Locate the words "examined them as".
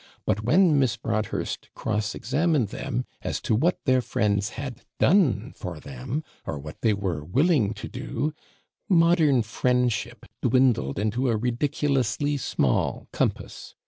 2.15-3.39